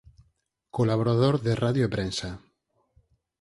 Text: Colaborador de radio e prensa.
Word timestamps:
Colaborador 0.77 1.35
de 1.45 1.53
radio 1.63 1.83
e 1.87 1.91
prensa. 1.95 2.29